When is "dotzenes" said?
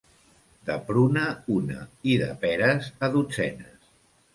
3.19-3.91